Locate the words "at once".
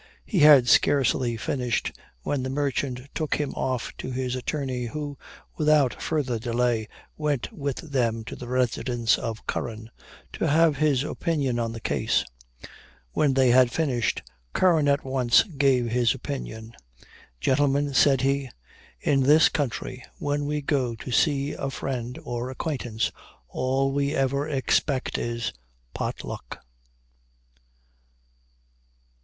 14.87-15.43